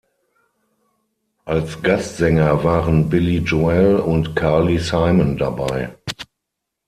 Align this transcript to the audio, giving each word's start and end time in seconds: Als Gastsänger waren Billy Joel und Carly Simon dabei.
Als 1.45 1.79
Gastsänger 1.83 2.63
waren 2.63 3.07
Billy 3.07 3.37
Joel 3.37 3.97
und 3.97 4.35
Carly 4.35 4.79
Simon 4.79 5.37
dabei. 5.37 5.95